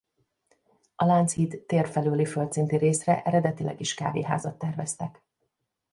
[0.95, 5.23] A Lánchíd tér felőli földszinti részre eredetileg is kávéházat terveztek.